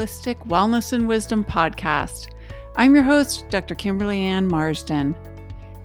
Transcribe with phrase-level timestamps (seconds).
[0.00, 2.28] Holistic Wellness and Wisdom podcast.
[2.76, 3.74] I'm your host, Dr.
[3.74, 5.14] Kimberly Ann Marsden.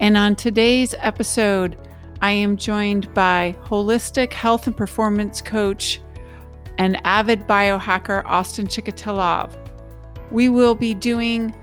[0.00, 1.76] And on today's episode,
[2.22, 6.00] I am joined by holistic health and performance coach
[6.78, 9.54] and avid biohacker Austin Chikatilov.
[10.30, 11.54] We will be doing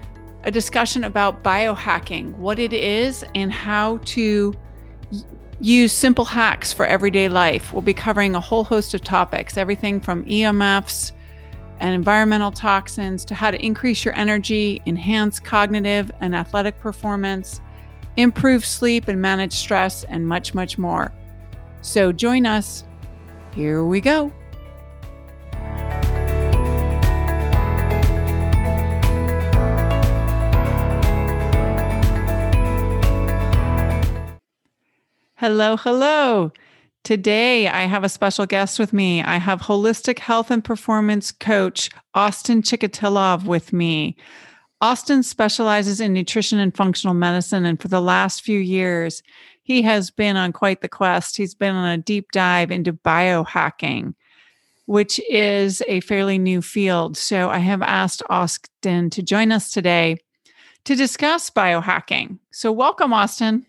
[0.43, 4.53] a discussion about biohacking, what it is, and how to
[5.59, 7.73] use simple hacks for everyday life.
[7.73, 11.13] We'll be covering a whole host of topics, everything from EMFs
[11.79, 17.61] and environmental toxins to how to increase your energy, enhance cognitive and athletic performance,
[18.17, 21.11] improve sleep and manage stress, and much, much more.
[21.81, 22.83] So join us.
[23.53, 24.31] Here we go.
[35.35, 36.53] Hello, hello.
[37.03, 39.21] Today, I have a special guest with me.
[39.21, 44.15] I have holistic health and performance coach Austin Chikatilov with me.
[44.79, 49.21] Austin specializes in nutrition and functional medicine, and for the last few years,
[49.63, 51.35] he has been on quite the quest.
[51.35, 54.13] He's been on a deep dive into biohacking,
[54.85, 57.17] which is a fairly new field.
[57.17, 60.19] So, I have asked Austin to join us today
[60.85, 62.39] to discuss biohacking.
[62.51, 63.65] So, welcome, Austin.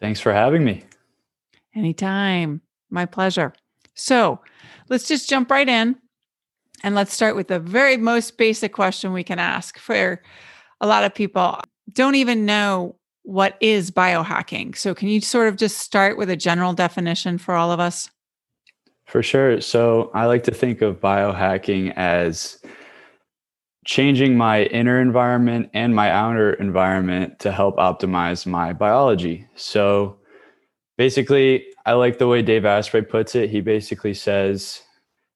[0.00, 0.84] Thanks for having me.
[1.76, 2.62] Anytime.
[2.90, 3.52] My pleasure.
[3.94, 4.40] So
[4.88, 5.96] let's just jump right in
[6.82, 10.22] and let's start with the very most basic question we can ask for
[10.80, 11.60] a lot of people
[11.92, 14.76] don't even know what is biohacking.
[14.76, 18.08] So can you sort of just start with a general definition for all of us?
[19.06, 19.60] For sure.
[19.60, 22.58] So I like to think of biohacking as
[23.84, 29.46] changing my inner environment and my outer environment to help optimize my biology.
[29.54, 30.18] So
[30.96, 33.50] basically, I like the way Dave Asprey puts it.
[33.50, 34.82] He basically says,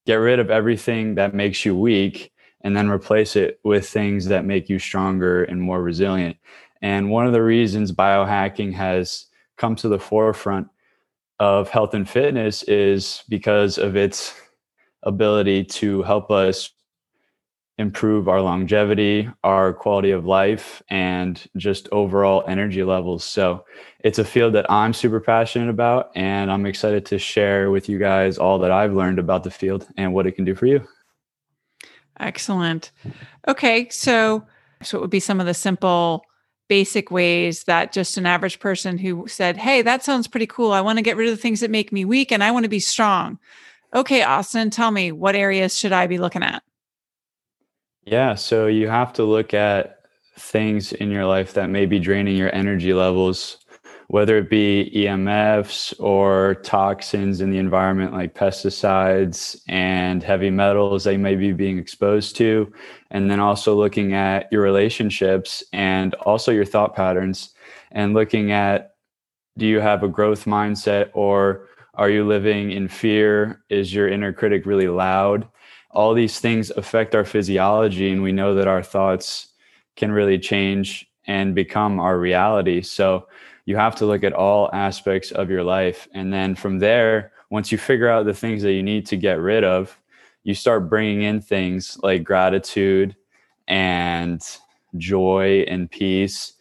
[0.06, 4.44] get rid of everything that makes you weak and then replace it with things that
[4.44, 6.36] make you stronger and more resilient.
[6.82, 9.26] And one of the reasons biohacking has
[9.56, 10.68] come to the forefront
[11.38, 14.34] of health and fitness is because of its
[15.02, 16.70] ability to help us
[17.80, 23.24] improve our longevity, our quality of life, and just overall energy levels.
[23.24, 23.64] So
[24.00, 27.98] it's a field that I'm super passionate about, and I'm excited to share with you
[27.98, 30.86] guys all that I've learned about the field and what it can do for you.
[32.20, 32.90] Excellent.
[33.48, 34.46] Okay, so
[34.82, 36.24] so it would be some of the simple
[36.68, 40.72] basic ways that just an average person who said, "Hey, that sounds pretty cool.
[40.72, 42.64] I want to get rid of the things that make me weak and I want
[42.64, 43.38] to be strong."
[43.94, 46.62] Okay, Austin, tell me what areas should I be looking at?
[48.04, 50.00] Yeah, so you have to look at
[50.38, 53.58] things in your life that may be draining your energy levels,
[54.08, 61.16] whether it be EMFs or toxins in the environment like pesticides and heavy metals they
[61.18, 62.72] may be being exposed to.
[63.10, 67.50] And then also looking at your relationships and also your thought patterns
[67.92, 68.94] and looking at
[69.58, 73.62] do you have a growth mindset or are you living in fear?
[73.68, 75.46] Is your inner critic really loud?
[75.90, 79.48] All these things affect our physiology and we know that our thoughts
[79.96, 82.80] can really change and become our reality.
[82.82, 83.26] So
[83.66, 86.08] you have to look at all aspects of your life.
[86.14, 89.40] And then from there once you figure out the things that you need to get
[89.40, 90.00] rid of
[90.42, 93.14] you start bringing in things like gratitude
[93.68, 94.42] and
[94.96, 96.54] joy and peace.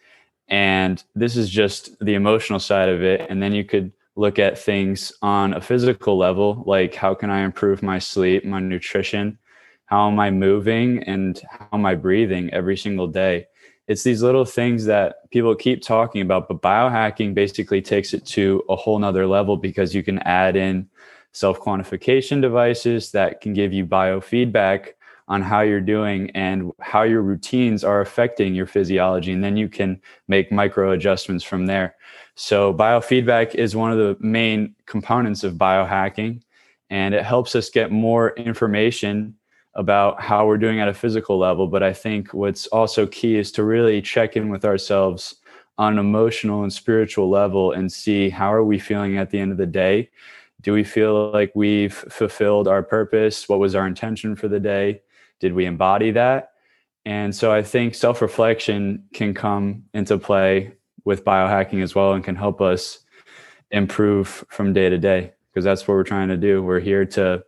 [0.48, 3.26] And this is just the emotional side of it.
[3.30, 7.40] And then you could look at things on a physical level, like how can I
[7.40, 9.38] improve my sleep, my nutrition,
[9.86, 13.46] how am I moving, and how am I breathing every single day.
[13.88, 18.62] It's these little things that people keep talking about, but biohacking basically takes it to
[18.68, 20.88] a whole nother level because you can add in
[21.32, 24.90] self quantification devices that can give you biofeedback
[25.26, 29.32] on how you're doing and how your routines are affecting your physiology.
[29.32, 31.94] And then you can make micro adjustments from there.
[32.42, 36.40] So, biofeedback is one of the main components of biohacking,
[36.88, 39.34] and it helps us get more information
[39.74, 41.66] about how we're doing at a physical level.
[41.66, 45.34] But I think what's also key is to really check in with ourselves
[45.76, 49.52] on an emotional and spiritual level and see how are we feeling at the end
[49.52, 50.08] of the day.
[50.62, 53.50] Do we feel like we've fulfilled our purpose?
[53.50, 55.02] What was our intention for the day?
[55.40, 56.52] Did we embody that?
[57.04, 60.72] And so i think self-reflection can come into play
[61.04, 63.00] with biohacking as well and can help us
[63.70, 66.62] improve from day to day because that's what we're trying to do.
[66.62, 67.42] We're here to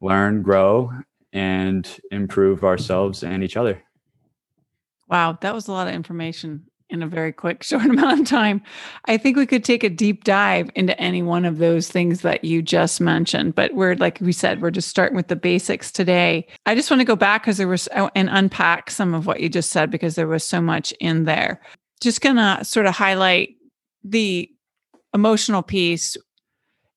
[0.00, 0.92] learn, grow,
[1.32, 3.82] and improve ourselves and each other.
[5.08, 6.64] Wow, that was a lot of information.
[6.90, 8.62] in a very quick, short amount of time.
[9.04, 12.44] I think we could take a deep dive into any one of those things that
[12.44, 13.54] you just mentioned.
[13.54, 16.46] But we're, like we said, we're just starting with the basics today.
[16.64, 19.40] I just want to go back because there was, oh, and unpack some of what
[19.40, 21.60] you just said because there was so much in there.
[22.00, 23.56] Just going to sort of highlight
[24.04, 24.50] the
[25.14, 26.16] emotional piece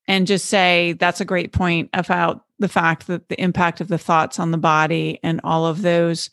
[0.07, 3.97] and just say that's a great point about the fact that the impact of the
[3.97, 6.29] thoughts on the body and all of those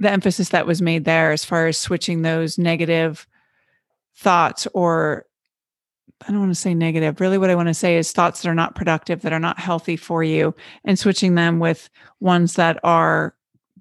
[0.00, 3.26] the emphasis that was made there as far as switching those negative
[4.16, 5.26] thoughts or
[6.26, 7.20] I don't want to say negative.
[7.20, 9.60] Really, what I want to say is thoughts that are not productive, that are not
[9.60, 10.52] healthy for you,
[10.84, 11.88] and switching them with
[12.18, 13.36] ones that are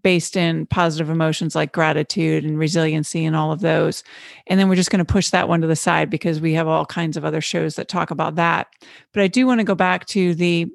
[0.07, 4.05] based in positive emotions like gratitude and resiliency and all of those.
[4.47, 6.65] And then we're just going to push that one to the side because we have
[6.65, 8.67] all kinds of other shows that talk about that.
[9.11, 10.67] But I do want to go back to the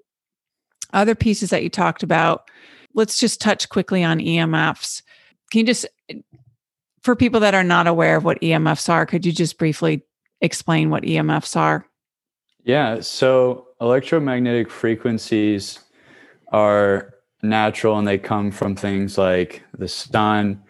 [0.92, 2.50] other pieces that you talked about.
[2.92, 5.00] Let's just touch quickly on EMFs.
[5.50, 5.86] Can you just,
[7.00, 10.02] for people that are not aware of what EMFs are, could you just briefly
[10.42, 11.86] explain what EMFs are?
[12.64, 13.00] Yeah.
[13.00, 15.78] So electromagnetic frequencies
[16.48, 17.11] are
[17.42, 20.62] natural and they come from things like the sun,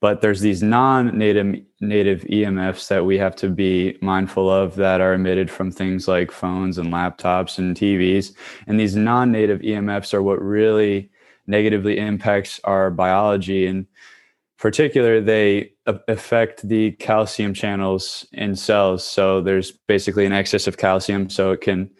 [0.00, 5.14] but there's these non-native native EMFs that we have to be mindful of that are
[5.14, 8.34] emitted from things like phones and laptops and TVs.
[8.66, 11.10] And these non-native EMFs are what really
[11.46, 13.86] negatively impacts our biology and
[14.60, 19.02] particular, they affect the calcium channels in cells.
[19.02, 21.90] So there's basically an excess of calcium, so it can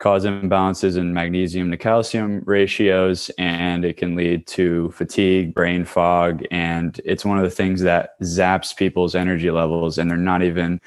[0.00, 6.42] cause imbalances in magnesium to calcium ratios, and it can lead to fatigue, brain fog,
[6.50, 10.80] and it's one of the things that zaps people's energy levels, and they're not even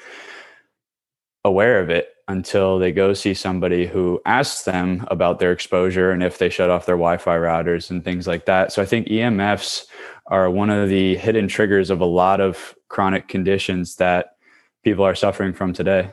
[1.44, 6.22] aware of it until they go see somebody who asks them about their exposure and
[6.22, 8.72] if they shut off their Wi-Fi routers and things like that.
[8.72, 9.86] So I think EMFs
[10.26, 14.36] are one of the hidden triggers of a lot of chronic conditions that
[14.82, 16.12] people are suffering from today.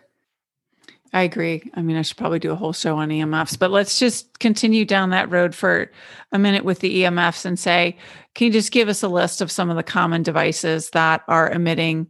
[1.13, 1.69] I agree.
[1.73, 4.85] I mean, I should probably do a whole show on EMFs, but let's just continue
[4.85, 5.91] down that road for
[6.31, 7.97] a minute with the EMFs and say,
[8.33, 11.51] can you just give us a list of some of the common devices that are
[11.51, 12.07] emitting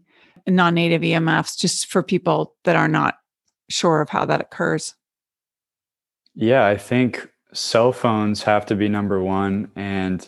[0.48, 3.15] non native EMFs just for people that are not
[3.69, 4.94] sure of how that occurs?
[6.36, 9.71] Yeah, I think cell phones have to be number one.
[9.75, 10.27] And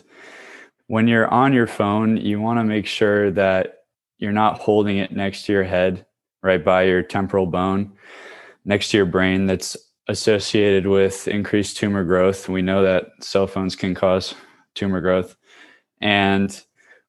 [0.88, 3.84] when you're on your phone, you want to make sure that
[4.18, 6.04] you're not holding it next to your head,
[6.42, 7.92] right by your temporal bone,
[8.64, 9.76] next to your brain that's
[10.08, 12.48] associated with increased tumor growth.
[12.48, 14.34] We know that cell phones can cause
[14.74, 15.36] tumor growth.
[16.00, 16.60] And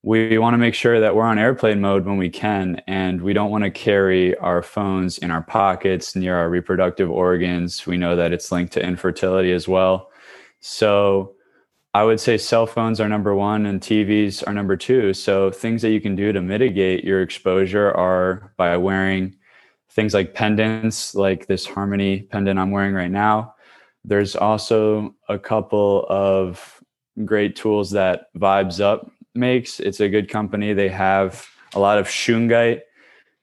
[0.02, 2.82] we want to make sure that we're on airplane mode when we can.
[2.88, 7.86] And we don't want to carry our phones in our pockets near our reproductive organs.
[7.88, 10.12] We know that it's linked to infertility as well.
[10.60, 11.36] So,
[11.96, 15.14] I would say cell phones are number one and TVs are number two.
[15.14, 19.38] So things that you can do to mitigate your exposure are by wearing
[19.96, 23.56] things like pendants, like this Harmony pendant I'm wearing right now.
[24.04, 26.84] There's also a couple of
[27.24, 29.80] great tools that Vibes Up makes.
[29.80, 30.74] It's a good company.
[30.74, 32.82] They have a lot of shungite,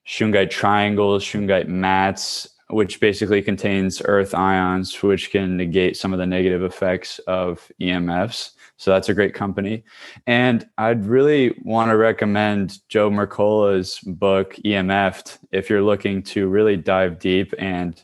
[0.07, 6.27] shungite triangles, shungite mats, which basically contains earth ions, which can negate some of the
[6.27, 8.51] negative effects of EMFs.
[8.83, 9.85] So that's a great company.
[10.27, 16.77] And I'd really want to recommend Joe Mercola's book, EMF'd, if you're looking to really
[16.77, 18.03] dive deep and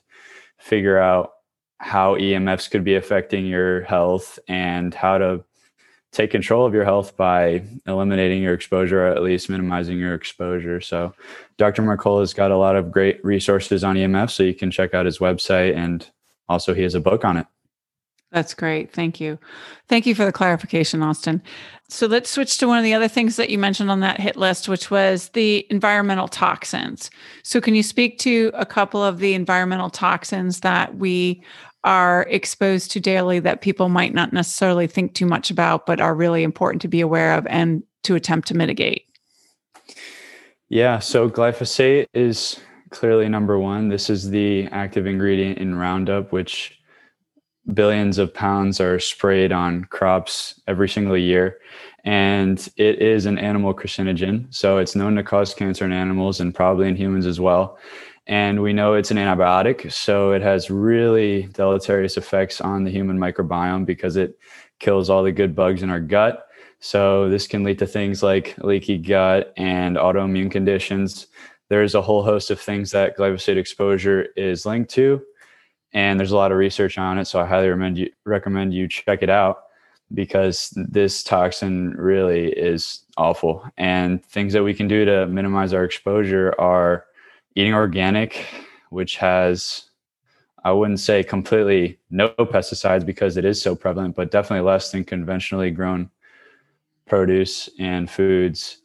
[0.58, 1.32] figure out
[1.78, 5.44] how EMFs could be affecting your health and how to
[6.12, 10.80] take control of your health by eliminating your exposure or at least minimizing your exposure.
[10.80, 11.12] So
[11.56, 11.82] Dr.
[11.82, 15.06] Mercola has got a lot of great resources on EMF, so you can check out
[15.06, 16.08] his website and
[16.48, 17.48] also he has a book on it.
[18.30, 18.92] That's great.
[18.92, 19.38] Thank you.
[19.88, 21.42] Thank you for the clarification, Austin.
[21.88, 24.36] So let's switch to one of the other things that you mentioned on that hit
[24.36, 27.10] list, which was the environmental toxins.
[27.42, 31.42] So, can you speak to a couple of the environmental toxins that we
[31.84, 36.14] are exposed to daily that people might not necessarily think too much about, but are
[36.14, 39.04] really important to be aware of and to attempt to mitigate?
[40.68, 43.88] Yeah, so glyphosate is clearly number one.
[43.88, 46.77] This is the active ingredient in Roundup, which
[47.74, 51.58] billions of pounds are sprayed on crops every single year.
[52.04, 54.52] And it is an animal carcinogen.
[54.54, 57.78] So it's known to cause cancer in animals and probably in humans as well
[58.28, 63.18] and we know it's an antibiotic so it has really deleterious effects on the human
[63.18, 64.38] microbiome because it
[64.78, 66.46] kills all the good bugs in our gut
[66.78, 71.26] so this can lead to things like leaky gut and autoimmune conditions
[71.68, 75.20] there's a whole host of things that glyphosate exposure is linked to
[75.92, 78.88] and there's a lot of research on it so i highly recommend you recommend you
[78.88, 79.64] check it out
[80.14, 83.64] because this toxin really is awful.
[83.76, 87.04] And things that we can do to minimize our exposure are
[87.54, 88.46] eating organic,
[88.90, 89.84] which has
[90.64, 95.04] I wouldn't say completely no pesticides because it is so prevalent, but definitely less than
[95.04, 96.10] conventionally grown
[97.06, 98.78] produce and foods.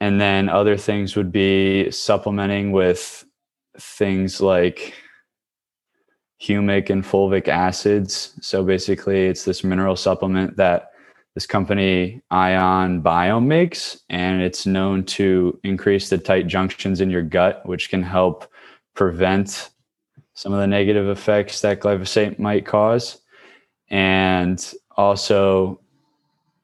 [0.00, 3.24] And then other things would be supplementing with
[3.78, 4.94] things like
[6.40, 8.34] humic and fulvic acids.
[8.40, 10.90] So basically, it's this mineral supplement that
[11.34, 17.22] this company Ion Biome makes, and it's known to increase the tight junctions in your
[17.22, 18.50] gut, which can help
[18.94, 19.70] prevent
[20.34, 23.20] some of the negative effects that glyphosate might cause.
[23.90, 24.62] And
[24.96, 25.80] also,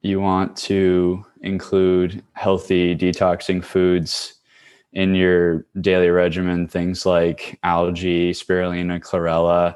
[0.01, 4.35] you want to include healthy detoxing foods
[4.93, 9.75] in your daily regimen, things like algae, spirulina, chlorella,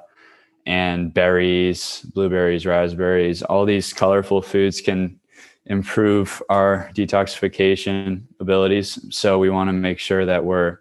[0.65, 3.41] and berries, blueberries, raspberries.
[3.41, 5.19] All these colorful foods can
[5.65, 8.99] improve our detoxification abilities.
[9.15, 10.79] So we want to make sure that we're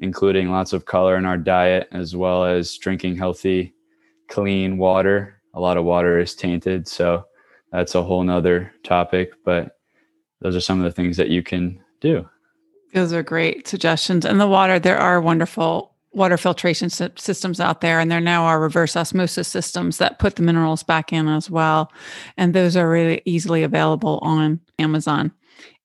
[0.00, 3.74] including lots of color in our diet as well as drinking healthy,
[4.28, 5.40] clean water.
[5.54, 6.88] A lot of water is tainted.
[6.88, 7.26] So
[7.70, 9.78] that's a whole nother topic, but
[10.40, 12.28] those are some of the things that you can do.
[12.94, 14.24] Those are great suggestions.
[14.24, 18.60] And the water, there are wonderful water filtration systems out there, and there now are
[18.60, 21.92] reverse osmosis systems that put the minerals back in as well.
[22.36, 25.32] And those are really easily available on Amazon.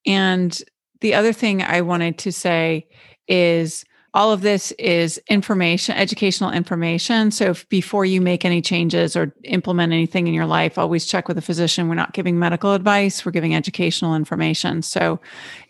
[0.05, 0.61] And
[1.01, 2.87] the other thing I wanted to say
[3.27, 7.31] is all of this is information, educational information.
[7.31, 11.37] So before you make any changes or implement anything in your life, always check with
[11.37, 11.87] a physician.
[11.87, 14.81] We're not giving medical advice, we're giving educational information.
[14.81, 15.19] So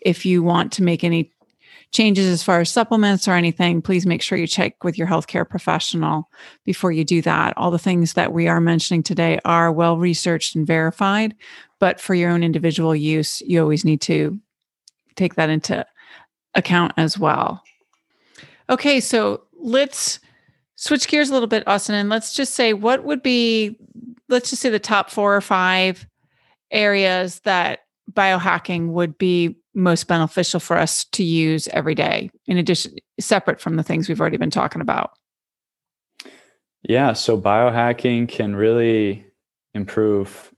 [0.00, 1.32] if you want to make any
[1.92, 5.48] changes as far as supplements or anything, please make sure you check with your healthcare
[5.48, 6.30] professional
[6.64, 7.52] before you do that.
[7.56, 11.34] All the things that we are mentioning today are well researched and verified,
[11.78, 14.38] but for your own individual use, you always need to
[15.16, 15.84] take that into
[16.54, 17.62] account as well.
[18.70, 20.20] Okay, so let's
[20.76, 23.76] switch gears a little bit, Austin, and let's just say what would be,
[24.28, 26.06] let's just say the top four or five
[26.70, 27.80] areas that
[28.12, 33.76] biohacking would be most beneficial for us to use every day in addition separate from
[33.76, 35.12] the things we've already been talking about?
[36.82, 39.24] Yeah so biohacking can really
[39.74, 40.52] improve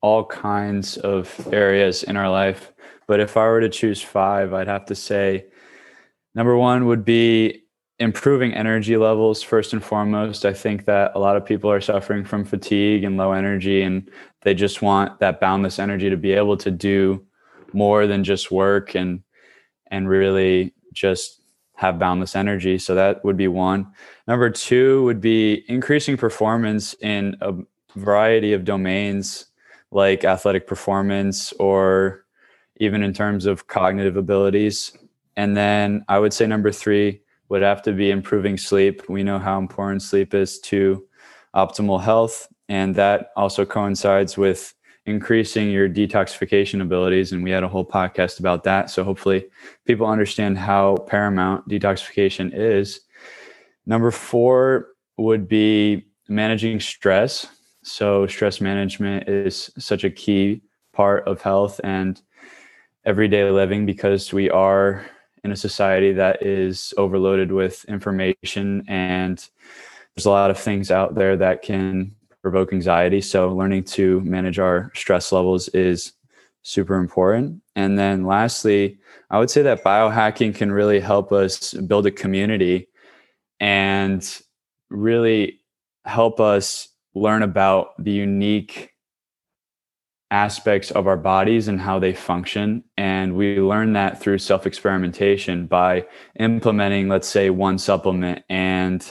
[0.00, 2.72] all kinds of areas in our life
[3.06, 5.44] but if i were to choose five i'd have to say
[6.38, 7.64] number one would be
[7.98, 10.44] improving energy levels first and foremost.
[10.46, 14.08] I think that a lot of people are suffering from fatigue and low energy and
[14.42, 17.26] they just want that boundless energy to be able to do
[17.72, 19.20] more than just work and
[19.88, 21.40] and really just
[21.74, 22.78] have boundless energy.
[22.78, 23.92] So that would be one.
[24.28, 27.52] Number two would be increasing performance in a
[27.96, 29.46] variety of domains
[29.90, 32.26] like athletic performance or
[32.76, 34.96] even in terms of cognitive abilities
[35.38, 39.38] and then i would say number three would have to be improving sleep we know
[39.38, 41.02] how important sleep is to
[41.56, 44.74] optimal health and that also coincides with
[45.08, 47.32] increasing your detoxification abilities.
[47.32, 48.90] And we had a whole podcast about that.
[48.90, 49.46] So hopefully
[49.86, 53.00] people understand how paramount detoxification is.
[53.86, 57.46] Number four would be managing stress.
[57.82, 60.60] So, stress management is such a key
[60.92, 62.20] part of health and
[63.06, 65.06] everyday living because we are
[65.44, 69.48] in a society that is overloaded with information and
[70.14, 73.20] there's a lot of things out there that can provoke anxiety.
[73.20, 76.12] So learning to manage our stress levels is
[76.62, 77.62] super important.
[77.76, 78.98] And then lastly,
[79.30, 82.88] I would say that biohacking can really help us build a community
[83.60, 84.26] and
[84.90, 85.60] really
[86.04, 88.92] help us learn about the unique
[90.30, 92.84] aspects of our bodies and how they function.
[92.96, 96.06] And we learn that through self experimentation by
[96.38, 99.10] implementing, let's say, one supplement and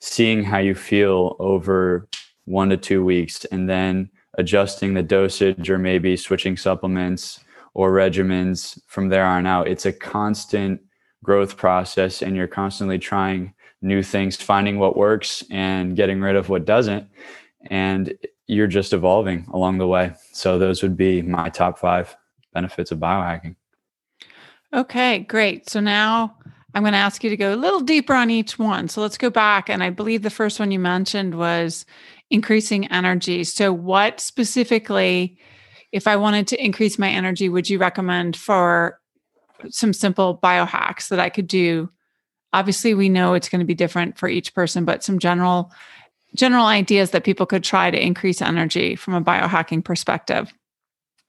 [0.00, 2.08] seeing how you feel over
[2.44, 7.40] one to two weeks and then adjusting the dosage or maybe switching supplements
[7.74, 9.68] or regimens from there on out.
[9.68, 10.80] It's a constant
[11.22, 16.48] growth process and you're constantly trying new things, finding what works and getting rid of
[16.48, 17.08] what doesn't.
[17.66, 18.14] And
[18.46, 20.12] you're just evolving along the way.
[20.32, 22.16] So those would be my top five
[22.52, 23.56] benefits of biohacking.
[24.72, 25.68] Okay, great.
[25.68, 26.36] So now
[26.74, 28.88] I'm going to ask you to go a little deeper on each one.
[28.88, 29.68] So let's go back.
[29.68, 31.86] And I believe the first one you mentioned was
[32.30, 33.44] increasing energy.
[33.44, 35.38] So, what specifically,
[35.92, 39.00] if I wanted to increase my energy, would you recommend for
[39.70, 41.90] some simple biohacks that I could do?
[42.52, 45.72] Obviously, we know it's going to be different for each person, but some general
[46.34, 50.52] general ideas that people could try to increase energy from a biohacking perspective?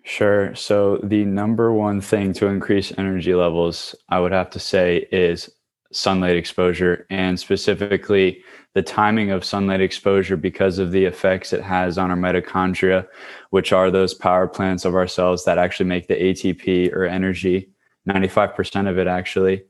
[0.04, 0.56] Sure.
[0.56, 5.50] So, the number one thing to increase energy levels, I would have to say, is
[5.92, 8.44] sunlight exposure and specifically
[8.76, 13.08] the timing of sunlight exposure because of the effects it has on our mitochondria,
[13.50, 17.70] which are those power plants of our cells that actually make the ATP or energy,
[18.08, 19.64] 95% of it actually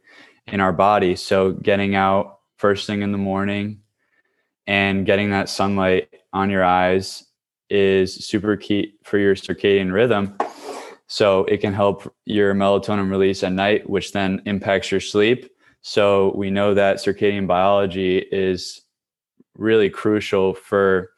[0.47, 1.15] in our body.
[1.15, 3.81] So, getting out first thing in the morning
[4.69, 7.25] and getting that sunlight on your eyes
[7.69, 10.37] is super key for your circadian rhythm.
[11.07, 15.49] So, it can help your melatonin release at night, which then impacts your sleep
[15.81, 18.81] so we know that circadian biology is
[19.55, 21.11] really crucial for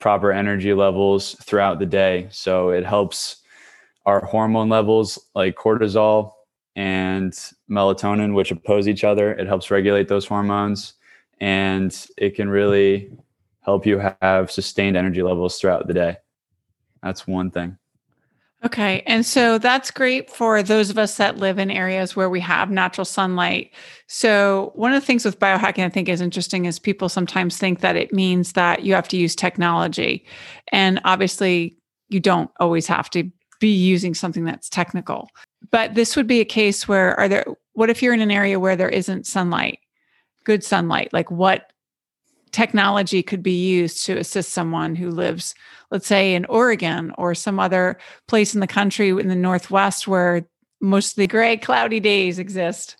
[0.00, 2.28] proper energy levels throughout the day.
[2.30, 3.42] So it helps
[4.04, 6.32] our hormone levels like cortisol
[6.74, 7.32] and
[7.70, 9.32] melatonin, which oppose each other.
[9.32, 10.94] It helps regulate those hormones
[11.40, 13.10] and it can really
[13.60, 16.16] help you have sustained energy levels throughout the day.
[17.02, 17.78] That's one thing.
[18.64, 19.02] Okay.
[19.06, 22.70] And so that's great for those of us that live in areas where we have
[22.70, 23.70] natural sunlight.
[24.08, 27.80] So, one of the things with biohacking I think is interesting is people sometimes think
[27.80, 30.26] that it means that you have to use technology.
[30.72, 31.76] And obviously,
[32.08, 35.28] you don't always have to be using something that's technical.
[35.70, 38.58] But this would be a case where are there what if you're in an area
[38.58, 39.80] where there isn't sunlight,
[40.46, 41.12] good sunlight?
[41.12, 41.70] Like what
[42.52, 45.54] technology could be used to assist someone who lives,
[45.90, 47.98] let's say, in Oregon or some other
[48.28, 50.48] place in the country in the Northwest where
[50.80, 52.96] mostly gray, cloudy days exist?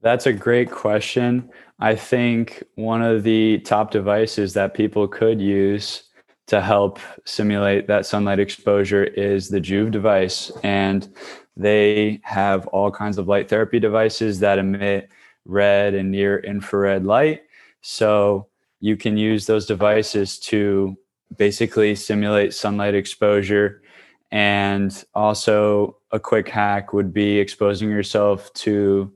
[0.00, 1.50] That's a great question.
[1.78, 6.02] I think one of the top devices that people could use
[6.46, 10.50] to help simulate that sunlight exposure is the Joovv device.
[10.62, 11.08] And
[11.56, 15.08] they have all kinds of light therapy devices that emit
[15.46, 17.42] red and near infrared light.
[17.80, 18.48] So
[18.80, 20.96] you can use those devices to
[21.36, 23.82] basically simulate sunlight exposure.
[24.30, 29.12] And also, a quick hack would be exposing yourself to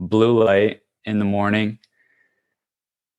[0.00, 1.78] blue light in the morning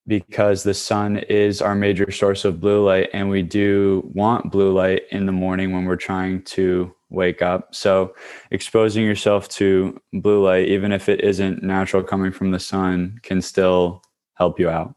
[0.07, 3.09] because the sun is our major source of blue light.
[3.13, 7.75] And we do want blue light in the morning when we're trying to wake up.
[7.75, 8.15] So,
[8.51, 13.41] exposing yourself to blue light, even if it isn't natural coming from the sun, can
[13.41, 14.01] still
[14.36, 14.95] help you out.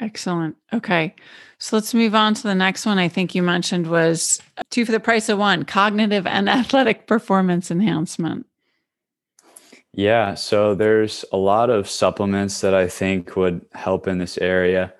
[0.00, 0.56] Excellent.
[0.72, 1.14] Okay.
[1.58, 4.92] So let's move on to the next one I think you mentioned was two for
[4.92, 8.46] the price of one cognitive and athletic performance enhancement.
[9.92, 10.34] Yeah.
[10.34, 14.94] So there's a lot of supplements that I think would help in this area,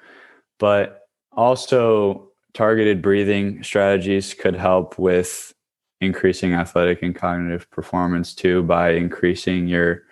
[0.59, 5.55] but also targeted breathing strategies could help with
[6.01, 10.03] increasing athletic and cognitive performance too by increasing your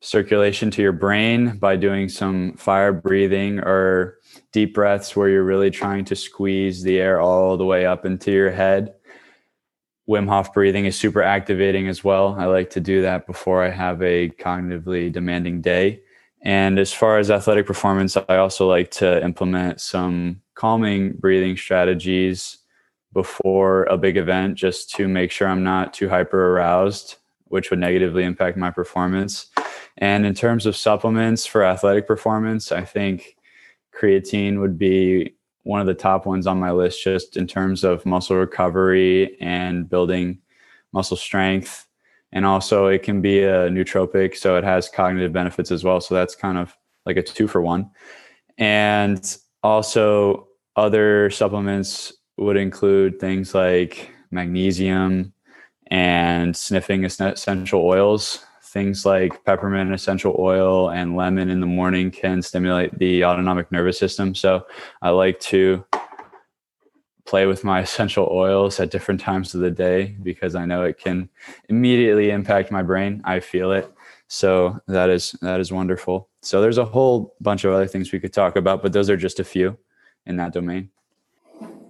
[0.00, 4.18] circulation to your brain by doing some fire breathing or
[4.52, 8.32] deep breaths where you're really trying to squeeze the air all the way up into
[8.32, 8.94] your head.
[10.08, 12.36] Wim Hof breathing is super activating as well.
[12.38, 16.00] I like to do that before I have a cognitively demanding day.
[16.42, 22.58] And as far as athletic performance, I also like to implement some calming breathing strategies
[23.12, 27.16] before a big event just to make sure I'm not too hyper aroused,
[27.46, 29.46] which would negatively impact my performance.
[29.98, 33.36] And in terms of supplements for athletic performance, I think
[33.98, 35.35] creatine would be
[35.66, 39.88] one of the top ones on my list just in terms of muscle recovery and
[39.88, 40.38] building
[40.92, 41.88] muscle strength.
[42.30, 46.00] And also, it can be a nootropic, so it has cognitive benefits as well.
[46.00, 47.90] So that's kind of like a two for one.
[48.58, 55.32] And also, other supplements would include things like magnesium
[55.88, 58.45] and sniffing essential oils
[58.76, 63.98] things like peppermint essential oil and lemon in the morning can stimulate the autonomic nervous
[63.98, 64.34] system.
[64.34, 64.66] So
[65.00, 65.82] I like to
[67.24, 70.98] play with my essential oils at different times of the day because I know it
[70.98, 71.30] can
[71.70, 73.22] immediately impact my brain.
[73.24, 73.90] I feel it.
[74.28, 76.28] So that is that is wonderful.
[76.42, 79.16] So there's a whole bunch of other things we could talk about, but those are
[79.16, 79.78] just a few
[80.26, 80.90] in that domain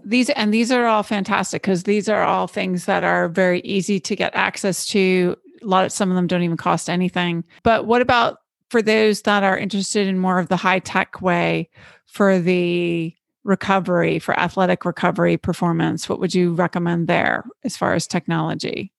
[0.06, 3.98] these and these are all fantastic because these are all things that are very easy
[3.98, 7.44] to get access to a lot of some of them don't even cost anything.
[7.62, 8.38] But what about
[8.70, 11.68] for those that are interested in more of the high tech way
[12.06, 13.14] for the
[13.44, 16.08] recovery, for athletic recovery performance?
[16.08, 18.92] What would you recommend there as far as technology?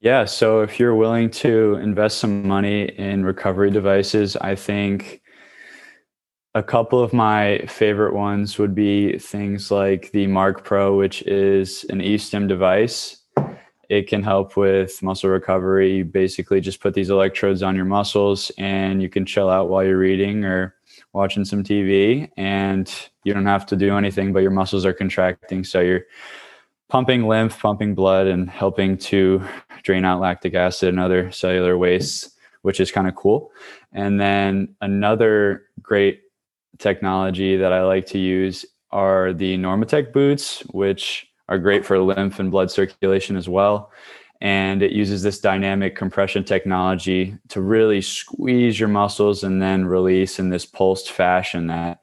[0.00, 5.22] Yeah, so if you're willing to invest some money in recovery devices, I think
[6.54, 11.84] a couple of my favorite ones would be things like the Marc Pro, which is
[11.90, 13.18] an eStim device
[13.88, 15.96] it can help with muscle recovery.
[15.96, 19.84] You basically just put these electrodes on your muscles and you can chill out while
[19.84, 20.74] you're reading or
[21.12, 22.92] watching some TV, and
[23.24, 25.64] you don't have to do anything, but your muscles are contracting.
[25.64, 26.02] So you're
[26.88, 29.42] pumping lymph, pumping blood, and helping to
[29.82, 32.30] drain out lactic acid and other cellular wastes,
[32.62, 33.50] which is kind of cool.
[33.92, 36.20] And then another great
[36.78, 42.38] technology that I like to use are the Normatec boots, which are great for lymph
[42.38, 43.90] and blood circulation as well.
[44.40, 50.38] And it uses this dynamic compression technology to really squeeze your muscles and then release
[50.38, 52.02] in this pulsed fashion that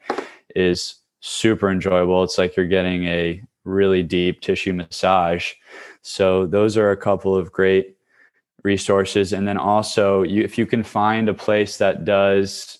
[0.55, 2.23] is super enjoyable.
[2.23, 5.53] It's like you're getting a really deep tissue massage.
[6.01, 7.95] So those are a couple of great
[8.63, 9.31] resources.
[9.33, 12.79] And then also, you, if you can find a place that does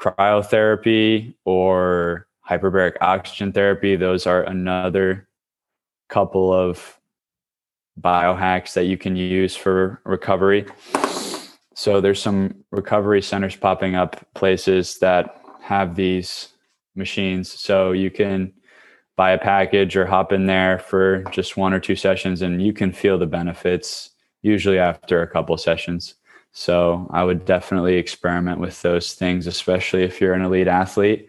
[0.00, 5.28] cryotherapy or hyperbaric oxygen therapy, those are another
[6.08, 6.98] couple of
[8.00, 10.66] biohacks that you can use for recovery.
[11.74, 16.48] So there's some recovery centers popping up places that have these
[16.94, 17.50] machines.
[17.52, 18.52] So you can
[19.16, 22.72] buy a package or hop in there for just one or two sessions and you
[22.72, 24.10] can feel the benefits
[24.42, 26.14] usually after a couple sessions.
[26.52, 31.28] So I would definitely experiment with those things, especially if you're an elite athlete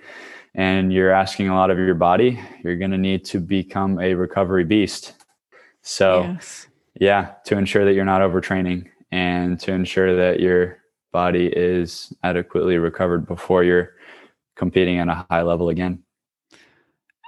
[0.58, 4.16] and you're asking a lot of your body, you're going to need to become a
[4.16, 5.14] recovery beast.
[5.84, 6.68] So, yes.
[7.00, 10.80] yeah, to ensure that you're not overtraining and to ensure that your
[11.14, 13.94] body is adequately recovered before you're
[14.56, 16.04] competing at a high level again.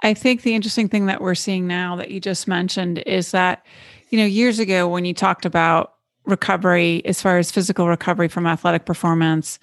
[0.02, 3.64] I think the interesting thing that we're seeing now that you just mentioned is that,
[4.08, 8.46] you know, years ago when you talked about recovery as far as physical recovery from
[8.46, 9.58] athletic performance,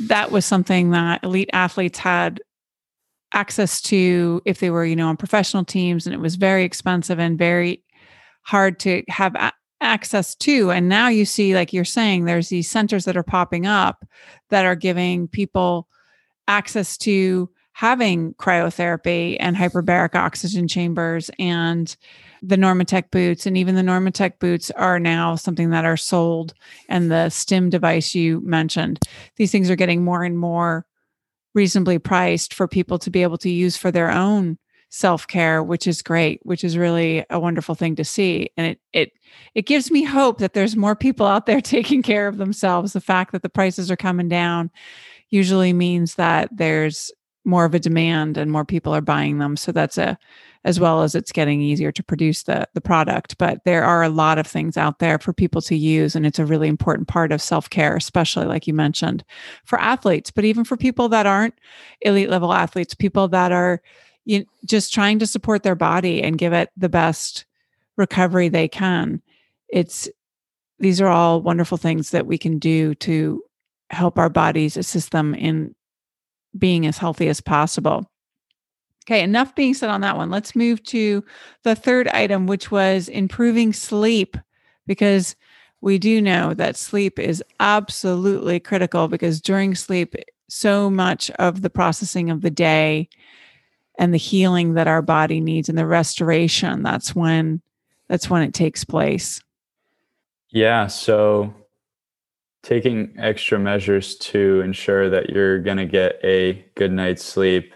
[0.00, 2.40] that was something that elite athletes had
[3.34, 7.18] access to if they were, you know, on professional teams and it was very expensive
[7.18, 7.82] and very
[8.42, 10.70] hard to have a- access to.
[10.70, 14.04] And now you see, like you're saying, there's these centers that are popping up
[14.50, 15.88] that are giving people
[16.48, 21.96] access to having cryotherapy and hyperbaric oxygen chambers and
[22.40, 23.46] the Normatec boots.
[23.46, 26.54] And even the Normatec boots are now something that are sold.
[26.88, 29.00] And the stim device you mentioned,
[29.36, 30.86] these things are getting more and more
[31.54, 34.58] reasonably priced for people to be able to use for their own
[34.90, 38.48] self-care which is great which is really a wonderful thing to see.
[38.56, 39.12] And it it
[39.54, 42.92] it gives me hope that there's more people out there taking care of themselves.
[42.92, 44.70] The fact that the prices are coming down
[45.30, 47.10] usually means that there's
[47.44, 49.56] more of a demand and more people are buying them.
[49.56, 50.18] So that's a
[50.66, 53.36] as well as it's getting easier to produce the the product.
[53.38, 56.38] But there are a lot of things out there for people to use and it's
[56.38, 59.24] a really important part of self-care especially like you mentioned
[59.64, 61.54] for athletes but even for people that aren't
[62.00, 63.82] elite level athletes people that are
[64.24, 67.44] you know, just trying to support their body and give it the best
[67.96, 69.22] recovery they can.
[69.68, 70.08] It's
[70.78, 73.42] these are all wonderful things that we can do to
[73.90, 75.74] help our bodies assist them in
[76.58, 78.10] being as healthy as possible.
[79.06, 80.30] Okay, enough being said on that one.
[80.30, 81.22] Let's move to
[81.62, 84.36] the third item, which was improving sleep,
[84.86, 85.36] because
[85.82, 90.14] we do know that sleep is absolutely critical because during sleep,
[90.48, 93.08] so much of the processing of the day
[93.98, 97.60] and the healing that our body needs and the restoration, that's when
[98.08, 99.42] that's when it takes place.
[100.50, 101.52] Yeah, so
[102.64, 107.74] taking extra measures to ensure that you're going to get a good night's sleep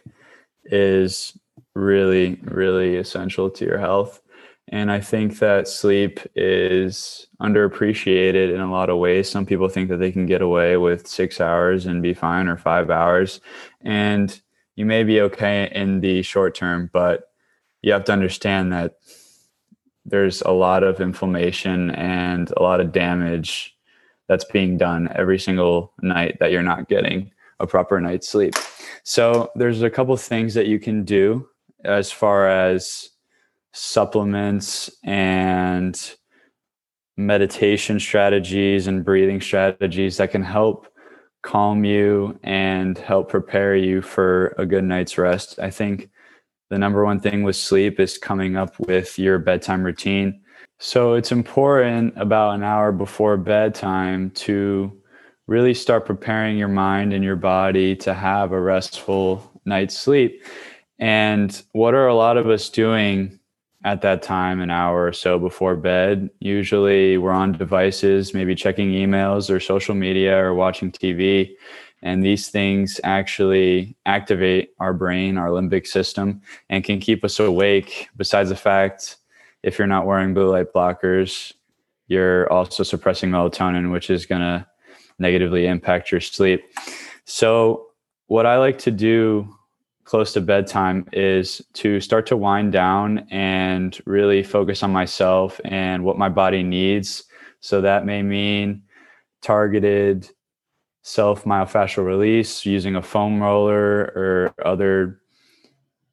[0.65, 1.39] is
[1.75, 4.23] really, really essential to your health.
[4.69, 9.29] And I think that sleep is underappreciated in a lot of ways.
[9.29, 12.57] Some people think that they can get away with six hours and be fine or
[12.57, 13.41] five hours.
[13.83, 14.41] And
[14.75, 17.25] you may be okay in the short term, but
[17.83, 18.95] you have to understand that
[20.07, 23.78] there's a lot of inflammation and a lot of damage
[24.29, 28.55] that's being done every single night that you're not getting a proper night's sleep.
[29.03, 31.49] So there's a couple things that you can do
[31.85, 33.11] as far as
[33.73, 36.15] supplements and
[37.17, 40.87] meditation strategies and breathing strategies that can help
[41.43, 45.59] calm you and help prepare you for a good night's rest.
[45.59, 46.11] I think
[46.71, 50.43] the number one thing with sleep is coming up with your bedtime routine
[50.79, 54.93] so it's important about an hour before bedtime to
[55.47, 60.45] really start preparing your mind and your body to have a restful night's sleep.
[60.99, 63.41] And what are a lot of us doing
[63.85, 66.29] at that time, an hour or so before bed?
[66.41, 71.55] Usually we're on devices, maybe checking emails or social media or watching TV.
[72.03, 78.09] And these things actually activate our brain, our limbic system, and can keep us awake,
[78.17, 79.17] besides the fact
[79.63, 81.53] if you're not wearing blue light blockers,
[82.07, 84.67] you're also suppressing melatonin, which is going to
[85.19, 86.63] negatively impact your sleep.
[87.25, 87.87] So,
[88.27, 89.55] what I like to do
[90.09, 96.03] close to bedtime is to start to wind down and really focus on myself and
[96.03, 97.25] what my body needs.
[97.61, 98.85] So that may mean
[99.43, 100.31] targeted
[101.03, 105.21] self myofascial release using a foam roller or other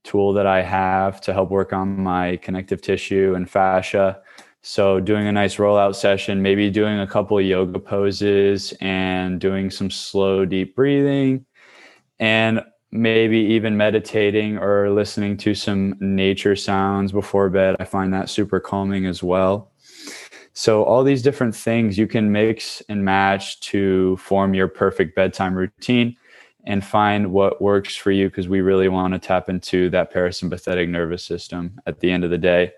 [0.05, 4.21] tool that I have to help work on my connective tissue and fascia.
[4.61, 9.91] So, doing a nice rollout session, maybe doing a couple yoga poses and doing some
[9.91, 11.45] slow, deep breathing,
[12.19, 17.75] and maybe even meditating or listening to some nature sounds before bed.
[17.79, 19.71] I find that super calming as well.
[20.53, 25.53] So, all these different things you can mix and match to form your perfect bedtime
[25.53, 26.17] routine
[26.65, 30.89] and find what works for you because we really want to tap into that parasympathetic
[30.89, 32.73] nervous system at the end of the day.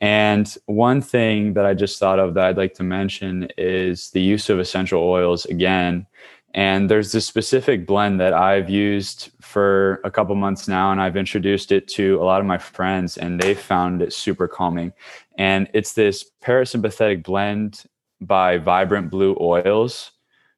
[0.00, 4.20] And one thing that I just thought of that I'd like to mention is the
[4.20, 6.06] use of essential oils again.
[6.54, 11.16] And there's this specific blend that I've used for a couple months now, and I've
[11.16, 14.92] introduced it to a lot of my friends, and they found it super calming.
[15.38, 17.84] And it's this parasympathetic blend
[18.20, 20.10] by Vibrant Blue Oils,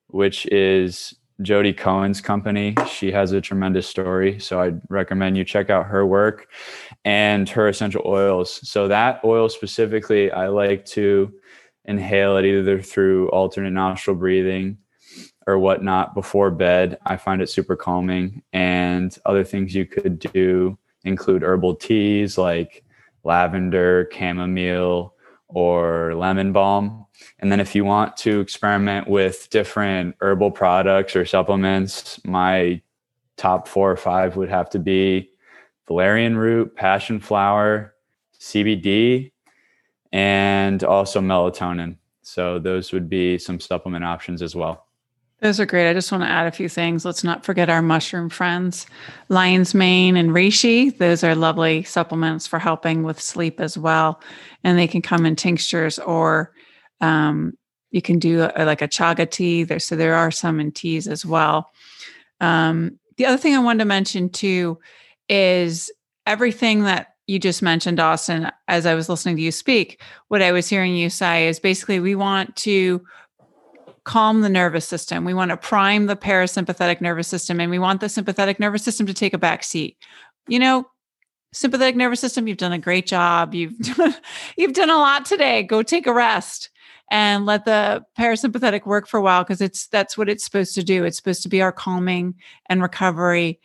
[0.06, 2.74] which is Jodi Cohen's company.
[2.88, 4.38] She has a tremendous story.
[4.38, 6.48] So I'd recommend you check out her work
[7.04, 8.66] and her essential oils.
[8.68, 11.32] So that oil specifically, I like to
[11.84, 14.78] inhale it either through alternate nostril breathing
[15.46, 16.98] or whatnot before bed.
[17.04, 18.42] I find it super calming.
[18.52, 22.84] And other things you could do include herbal teas like
[23.24, 25.14] lavender, chamomile,
[25.54, 27.06] or lemon balm.
[27.38, 32.80] And then if you want to experiment with different herbal products or supplements, my
[33.36, 35.30] top four or five would have to be
[35.86, 37.94] valerian root, passion flower,
[38.38, 39.32] CBD,
[40.12, 41.96] and also melatonin.
[42.22, 44.86] So those would be some supplement options as well.
[45.42, 45.90] Those are great.
[45.90, 47.04] I just want to add a few things.
[47.04, 48.86] Let's not forget our mushroom friends,
[49.28, 50.96] lion's mane and reishi.
[50.96, 54.22] Those are lovely supplements for helping with sleep as well.
[54.62, 56.52] And they can come in tinctures or
[57.00, 57.54] um,
[57.90, 59.64] you can do a, like a chaga tea.
[59.64, 61.72] There, so there are some in teas as well.
[62.40, 64.78] Um, the other thing I wanted to mention too
[65.28, 65.90] is
[66.24, 70.52] everything that you just mentioned, Austin, as I was listening to you speak, what I
[70.52, 73.02] was hearing you say is basically we want to
[74.04, 75.24] calm the nervous system.
[75.24, 79.06] We want to prime the parasympathetic nervous system and we want the sympathetic nervous system
[79.06, 79.96] to take a back seat.
[80.48, 80.86] You know,
[81.52, 83.54] sympathetic nervous system, you've done a great job.
[83.54, 84.14] You've done,
[84.56, 85.62] you've done a lot today.
[85.62, 86.70] Go take a rest
[87.10, 90.82] and let the parasympathetic work for a while because it's that's what it's supposed to
[90.82, 91.04] do.
[91.04, 92.34] It's supposed to be our calming
[92.68, 93.60] and recovery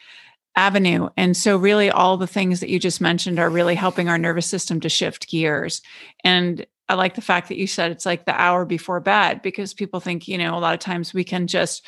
[0.56, 1.08] avenue.
[1.16, 4.48] And so really all the things that you just mentioned are really helping our nervous
[4.48, 5.82] system to shift gears.
[6.24, 9.74] And I like the fact that you said it's like the hour before bed because
[9.74, 11.86] people think, you know, a lot of times we can just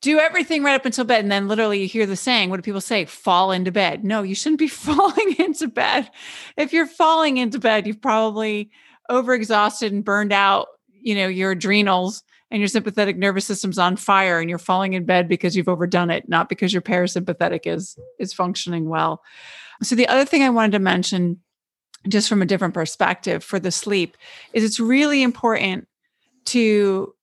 [0.00, 1.22] do everything right up until bed.
[1.22, 3.04] And then literally you hear the saying, what do people say?
[3.04, 4.04] Fall into bed.
[4.04, 6.10] No, you shouldn't be falling into bed.
[6.56, 8.70] If you're falling into bed, you've probably
[9.10, 14.38] overexhausted and burned out, you know, your adrenals and your sympathetic nervous system's on fire
[14.38, 18.32] and you're falling in bed because you've overdone it, not because your parasympathetic is is
[18.32, 19.22] functioning well.
[19.82, 21.40] So the other thing I wanted to mention
[22.08, 24.16] just from a different perspective for the sleep
[24.52, 25.88] is it's really important
[26.46, 27.14] to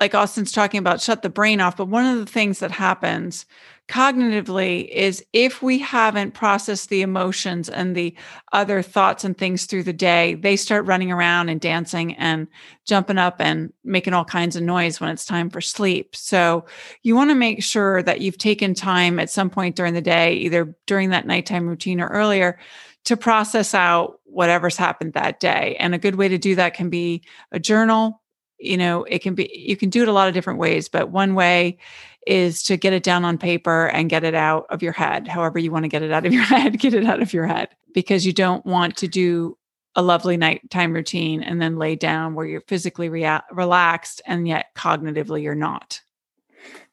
[0.00, 3.46] like Austin's talking about shut the brain off but one of the things that happens
[3.88, 8.16] cognitively is if we haven't processed the emotions and the
[8.52, 12.48] other thoughts and things through the day they start running around and dancing and
[12.84, 16.64] jumping up and making all kinds of noise when it's time for sleep so
[17.04, 20.34] you want to make sure that you've taken time at some point during the day
[20.34, 22.58] either during that nighttime routine or earlier
[23.06, 25.76] to process out whatever's happened that day.
[25.78, 27.22] And a good way to do that can be
[27.52, 28.20] a journal.
[28.58, 31.10] You know, it can be, you can do it a lot of different ways, but
[31.10, 31.78] one way
[32.26, 35.28] is to get it down on paper and get it out of your head.
[35.28, 37.46] However, you want to get it out of your head, get it out of your
[37.46, 39.56] head because you don't want to do
[39.94, 44.66] a lovely nighttime routine and then lay down where you're physically rea- relaxed and yet
[44.76, 46.02] cognitively you're not.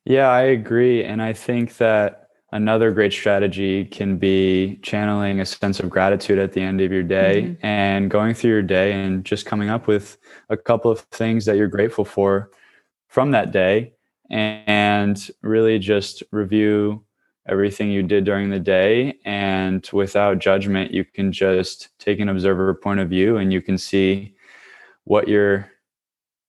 [0.05, 1.03] Yeah, I agree.
[1.03, 2.22] And I think that
[2.53, 7.01] another great strategy can be channeling a sense of gratitude at the end of your
[7.01, 7.65] day mm-hmm.
[7.65, 10.17] and going through your day and just coming up with
[10.49, 12.51] a couple of things that you're grateful for
[13.07, 13.91] from that day
[14.29, 17.03] and really just review
[17.47, 22.73] everything you did during the day and without judgment you can just take an observer
[22.75, 24.35] point of view and you can see
[25.05, 25.69] what you're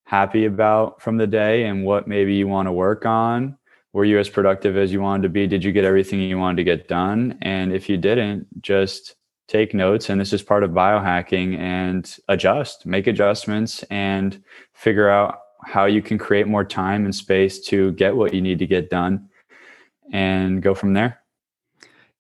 [0.04, 3.56] happy about from the day and what maybe you want to work on
[3.94, 5.46] were you as productive as you wanted to be?
[5.46, 7.38] Did you get everything you wanted to get done?
[7.40, 9.14] And if you didn't, just
[9.48, 10.10] take notes.
[10.10, 14.42] And this is part of biohacking and adjust, make adjustments and
[14.74, 18.58] figure out how you can create more time and space to get what you need
[18.58, 19.28] to get done.
[20.12, 21.20] and go from there.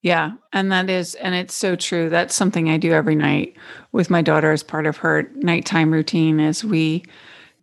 [0.02, 0.32] Yeah.
[0.52, 2.10] And that is, and it's so true.
[2.10, 3.56] That's something I do every night
[3.92, 7.04] with my daughter as part of her nighttime routine is we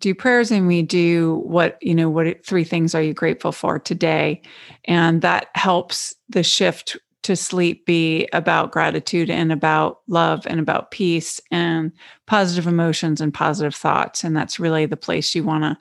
[0.02, 3.80] do prayers and we do what, you know, what three things are you grateful for
[3.80, 4.42] today?
[4.86, 10.92] And that helps the shift to sleep be about gratitude and about love and about
[10.92, 11.92] peace and
[12.26, 14.24] positive emotions and positive thoughts.
[14.24, 15.78] And that's really the place you want to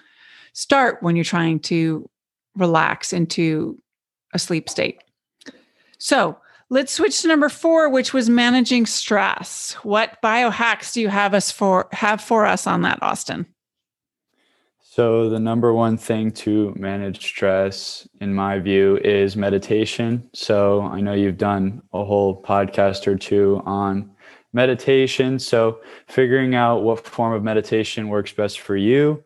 [0.52, 2.08] start when you're trying to
[2.56, 3.80] relax into
[4.34, 5.02] a sleep state.
[5.98, 6.38] So,
[6.72, 9.72] Let's switch to number four, which was managing stress.
[9.82, 13.44] What biohacks do you have us for have for us on that, Austin?
[15.00, 20.28] So the number one thing to manage stress, in my view, is meditation.
[20.34, 24.10] So I know you've done a whole podcast or two on
[24.52, 25.38] meditation.
[25.38, 29.24] So figuring out what form of meditation works best for you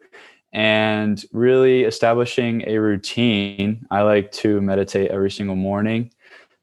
[0.52, 3.84] and really establishing a routine.
[3.90, 6.12] I like to meditate every single morning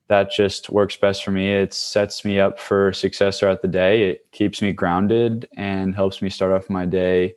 [0.07, 1.51] that just works best for me.
[1.53, 4.09] It sets me up for success throughout the day.
[4.09, 7.35] It keeps me grounded and helps me start off my day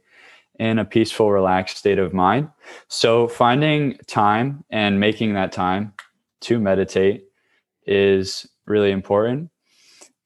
[0.58, 2.48] in a peaceful, relaxed state of mind.
[2.88, 5.94] So, finding time and making that time
[6.42, 7.24] to meditate
[7.86, 9.50] is really important.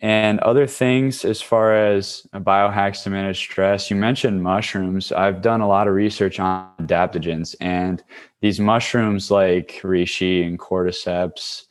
[0.01, 5.11] And other things as far as biohacks to manage stress, you mentioned mushrooms.
[5.11, 8.03] I've done a lot of research on adaptogens, and
[8.41, 11.65] these mushrooms like reishi and cordyceps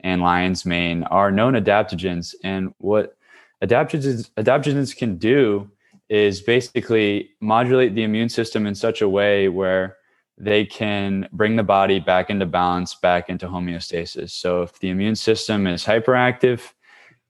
[0.00, 2.34] and lion's mane are known adaptogens.
[2.42, 3.16] And what
[3.62, 5.70] adaptogens, adaptogens can do
[6.08, 9.96] is basically modulate the immune system in such a way where
[10.38, 14.30] they can bring the body back into balance, back into homeostasis.
[14.30, 16.60] So if the immune system is hyperactive,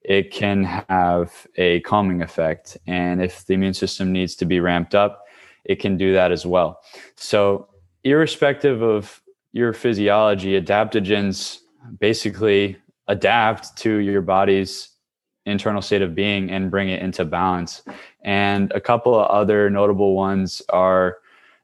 [0.03, 2.77] it can have a calming effect.
[2.87, 5.25] And if the immune system needs to be ramped up,
[5.65, 6.81] it can do that as well.
[7.17, 7.69] So,
[8.05, 9.21] irrespective of
[9.53, 11.59] your physiology, adaptogens
[11.99, 12.77] basically
[13.09, 14.91] adapt to your body's
[15.45, 17.83] internal state of being and bring it into balance.
[18.27, 21.19] And a couple of other notable ones are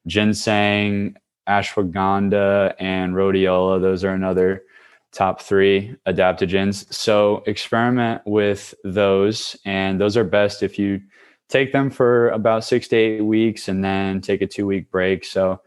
[0.07, 1.17] ginseng,
[1.49, 3.81] ashwagandha, and rhodiola.
[3.81, 4.63] Those are another
[5.11, 6.91] top three adaptogens.
[6.93, 11.03] So experiment with those, and those are best if you
[11.49, 15.25] take them for about six to eight weeks and then take a two week break.
[15.25, 15.61] So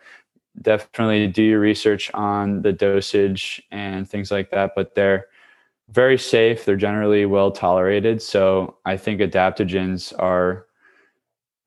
[0.62, 5.28] definitely do your research on the dosage and things like that, but they're
[5.90, 6.66] very safe.
[6.66, 8.22] They're generally well tolerated.
[8.22, 10.65] So I think adaptogens are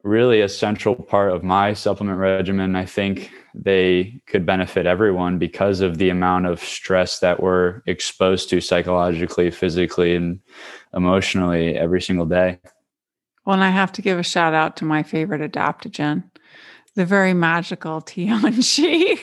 [0.05, 2.77] really a central part of my supplement regimen.
[2.77, 8.49] I think they could benefit everyone because of the amount of stress that we're exposed
[8.51, 10.41] to psychologically, physically, and
[10.95, 12.59] emotionally every single day.
[13.45, 16.25] Well, and I have to give a shout out to my favorite adaptogen,
[16.95, 19.19] the very magical Tianchi.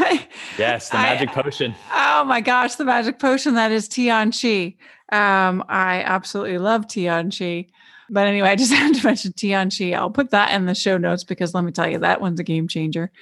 [0.58, 1.74] yes, the magic I, potion.
[1.92, 4.76] Oh my gosh, the magic potion that is Tianchi.
[5.12, 7.68] Um, I absolutely love Tianchi.
[8.10, 9.94] But anyway, I just had to mention Tianchi.
[9.94, 12.44] I'll put that in the show notes because let me tell you, that one's a
[12.44, 13.12] game changer.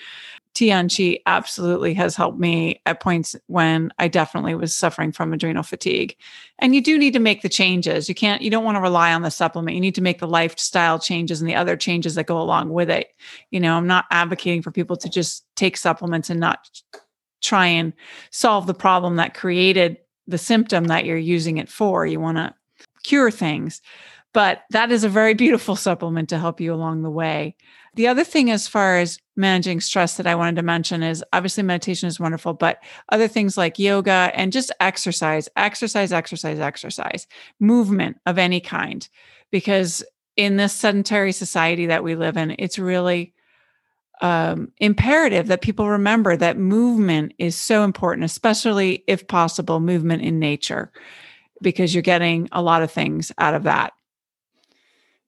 [0.55, 6.17] Tianchi absolutely has helped me at points when I definitely was suffering from adrenal fatigue.
[6.59, 8.09] And you do need to make the changes.
[8.09, 9.77] You can't, you don't want to rely on the supplement.
[9.77, 12.91] You need to make the lifestyle changes and the other changes that go along with
[12.91, 13.09] it.
[13.51, 16.69] You know, I'm not advocating for people to just take supplements and not
[17.43, 17.93] try and
[18.31, 22.07] solve the problem that created the symptom that you're using it for.
[22.07, 22.55] You want to
[23.03, 23.81] cure things.
[24.33, 27.57] But that is a very beautiful supplement to help you along the way.
[27.95, 31.65] The other thing, as far as managing stress, that I wanted to mention is obviously
[31.65, 32.79] meditation is wonderful, but
[33.09, 37.27] other things like yoga and just exercise, exercise, exercise, exercise,
[37.59, 39.09] movement of any kind.
[39.51, 40.05] Because
[40.37, 43.35] in this sedentary society that we live in, it's really
[44.21, 50.39] um, imperative that people remember that movement is so important, especially if possible, movement in
[50.39, 50.93] nature,
[51.63, 53.93] because you're getting a lot of things out of that.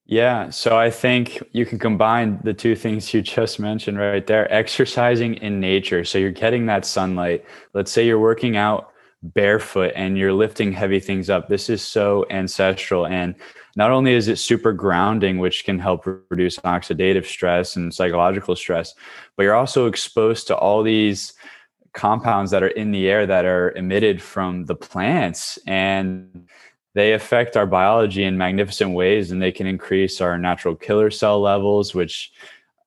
[0.05, 0.49] Yeah.
[0.49, 5.35] So I think you can combine the two things you just mentioned right there exercising
[5.35, 6.03] in nature.
[6.03, 7.45] So you're getting that sunlight.
[7.73, 8.91] Let's say you're working out
[9.23, 11.47] barefoot and you're lifting heavy things up.
[11.47, 13.07] This is so ancestral.
[13.07, 13.35] And
[13.75, 18.93] not only is it super grounding, which can help reduce oxidative stress and psychological stress,
[19.35, 21.33] but you're also exposed to all these
[21.93, 25.59] compounds that are in the air that are emitted from the plants.
[25.67, 26.47] And
[26.93, 31.39] they affect our biology in magnificent ways and they can increase our natural killer cell
[31.39, 32.31] levels which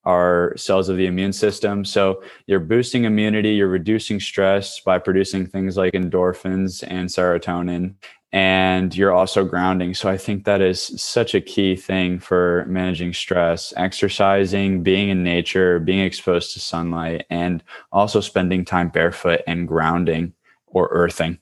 [0.05, 5.47] are cells of the immune system so you're boosting immunity you're reducing stress by producing
[5.47, 7.95] things like endorphins and serotonin
[8.33, 13.12] and you're also grounding so i think that is such a key thing for managing
[13.12, 17.62] stress exercising being in nature being exposed to sunlight and
[17.93, 20.33] also spending time barefoot and grounding
[20.77, 21.39] or earthing.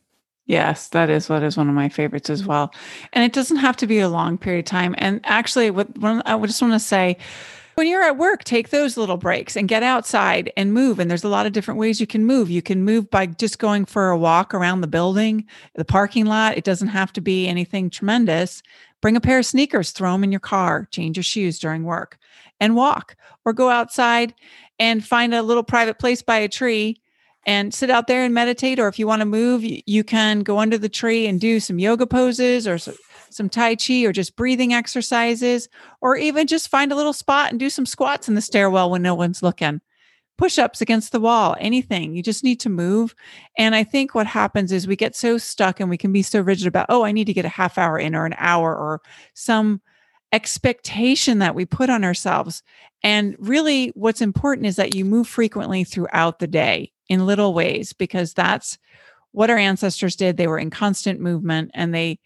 [0.46, 2.72] Yes, that is what is one of my favorites as well.
[3.12, 4.94] And it doesn't have to be a long period of time.
[4.98, 7.16] And actually, what I just want to say,
[7.74, 10.98] when you're at work, take those little breaks and get outside and move.
[10.98, 12.50] And there's a lot of different ways you can move.
[12.50, 16.56] You can move by just going for a walk around the building, the parking lot.
[16.56, 18.62] It doesn't have to be anything tremendous.
[19.00, 22.18] Bring a pair of sneakers, throw them in your car, change your shoes during work
[22.60, 24.34] and walk, or go outside
[24.78, 27.00] and find a little private place by a tree
[27.46, 28.78] and sit out there and meditate.
[28.78, 31.78] Or if you want to move, you can go under the tree and do some
[31.78, 32.94] yoga poses or some
[33.48, 35.68] Tai Chi or just breathing exercises,
[36.00, 39.02] or even just find a little spot and do some squats in the stairwell when
[39.02, 39.80] no one's looking.
[40.36, 42.14] Push ups against the wall, anything.
[42.14, 43.14] You just need to move.
[43.56, 46.40] And I think what happens is we get so stuck and we can be so
[46.40, 49.00] rigid about, oh, I need to get a half hour in or an hour or
[49.34, 49.80] some
[50.32, 52.64] expectation that we put on ourselves.
[53.04, 57.92] And really, what's important is that you move frequently throughout the day in little ways,
[57.92, 58.76] because that's
[59.30, 60.36] what our ancestors did.
[60.36, 62.18] They were in constant movement and they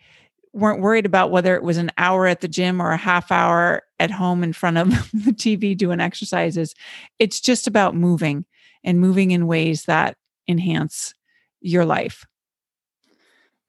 [0.52, 3.82] weren't worried about whether it was an hour at the gym or a half hour
[3.98, 6.74] at home in front of the TV doing exercises.
[7.18, 8.44] It's just about moving
[8.84, 11.14] and moving in ways that enhance
[11.60, 12.24] your life.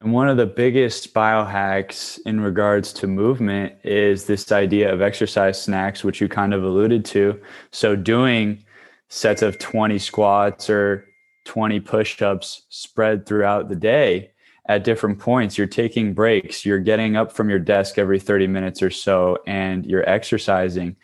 [0.01, 5.61] And one of the biggest biohacks in regards to movement is this idea of exercise
[5.61, 7.39] snacks, which you kind of alluded to.
[7.71, 8.63] So, doing
[9.09, 11.05] sets of 20 squats or
[11.45, 14.31] 20 push ups spread throughout the day
[14.69, 15.57] at different points.
[15.57, 19.83] You're taking breaks, you're getting up from your desk every 30 minutes or so, and
[19.85, 20.95] you're exercising.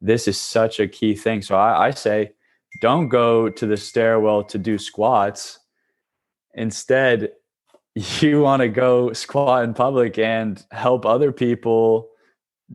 [0.00, 1.42] This is such a key thing.
[1.42, 2.32] So, I, I say,
[2.80, 5.60] don't go to the stairwell to do squats.
[6.54, 7.32] Instead,
[7.94, 12.08] you want to go squat in public and help other people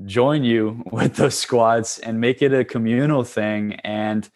[0.06, 4.30] join you with those squats and make it a communal thing and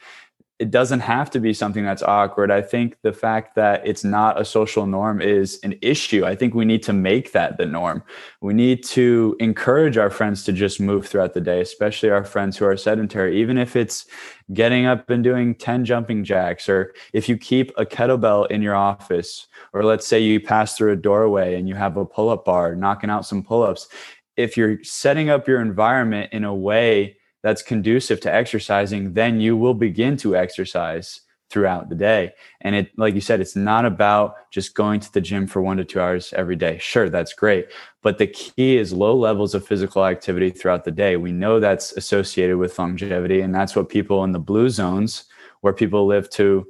[0.64, 2.50] it doesn't have to be something that's awkward.
[2.50, 6.26] I think the fact that it's not a social norm is an issue.
[6.26, 8.02] I think we need to make that the norm.
[8.40, 12.56] We need to encourage our friends to just move throughout the day, especially our friends
[12.56, 14.06] who are sedentary, even if it's
[14.54, 18.76] getting up and doing 10 jumping jacks, or if you keep a kettlebell in your
[18.76, 22.46] office, or let's say you pass through a doorway and you have a pull up
[22.46, 23.90] bar, knocking out some pull ups.
[24.38, 29.56] If you're setting up your environment in a way that's conducive to exercising, then you
[29.56, 32.32] will begin to exercise throughout the day.
[32.62, 35.78] And it, like you said, it's not about just going to the gym for one
[35.78, 36.80] to two hours every day.
[36.80, 37.68] Sure, that's great.
[38.02, 41.16] But the key is low levels of physical activity throughout the day.
[41.16, 43.42] We know that's associated with longevity.
[43.42, 45.26] And that's what people in the blue zones,
[45.62, 46.66] where people live to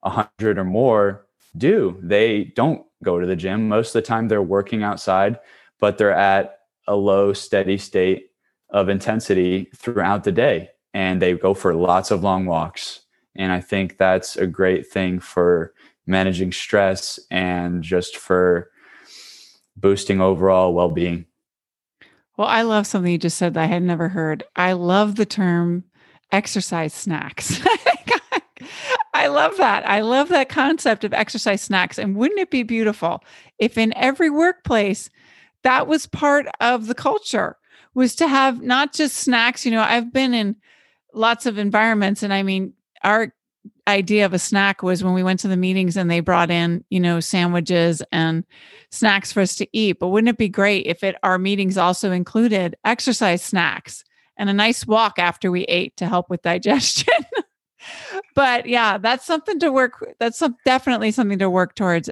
[0.00, 1.98] 100 or more, do.
[2.02, 3.68] They don't go to the gym.
[3.68, 5.38] Most of the time, they're working outside,
[5.80, 8.30] but they're at a low, steady state
[8.76, 13.00] of intensity throughout the day and they go for lots of long walks
[13.34, 15.72] and i think that's a great thing for
[16.06, 18.70] managing stress and just for
[19.78, 21.24] boosting overall well-being
[22.36, 25.24] well i love something you just said that i had never heard i love the
[25.24, 25.82] term
[26.30, 27.58] exercise snacks
[29.14, 29.88] I love that.
[29.88, 31.98] I love that concept of exercise snacks.
[31.98, 33.24] And wouldn't it be beautiful
[33.58, 35.08] if in every workplace
[35.62, 37.56] that was part of the culture?
[37.96, 39.64] Was to have not just snacks.
[39.64, 40.56] You know, I've been in
[41.14, 43.32] lots of environments, and I mean, our
[43.88, 46.84] idea of a snack was when we went to the meetings and they brought in,
[46.90, 48.44] you know, sandwiches and
[48.90, 49.98] snacks for us to eat.
[49.98, 54.04] But wouldn't it be great if it our meetings also included exercise snacks
[54.36, 57.14] and a nice walk after we ate to help with digestion?
[58.34, 60.14] but yeah, that's something to work.
[60.20, 62.10] That's some, definitely something to work towards.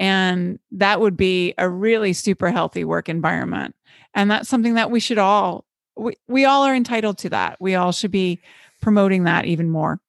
[0.00, 3.74] And that would be a really super healthy work environment.
[4.14, 5.64] And that's something that we should all,
[5.96, 7.56] we, we all are entitled to that.
[7.60, 8.40] We all should be
[8.80, 10.00] promoting that even more.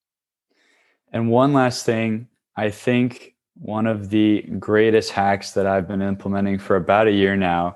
[1.11, 6.59] And one last thing, I think one of the greatest hacks that I've been implementing
[6.59, 7.75] for about a year now